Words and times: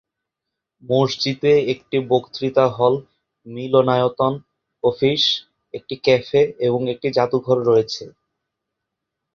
মসজিদে 0.83 1.53
একটি 1.73 1.97
বক্তৃতা 2.11 2.65
হল, 2.77 2.93
মিলনায়তন, 3.47 4.33
অফিস, 4.83 5.23
একটি 5.73 5.95
ক্যাফে 6.03 6.41
এবং 6.67 6.81
একটি 6.93 7.07
যাদুঘর 7.17 7.57
রয়েছে। 7.65 8.03